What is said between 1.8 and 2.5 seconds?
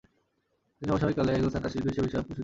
হিসাবে বিশেষভাবে প্রসিদ্ধ ছিলেন।